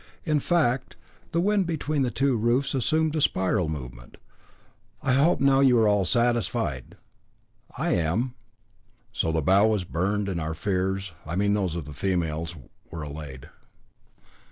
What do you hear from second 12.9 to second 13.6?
allayed.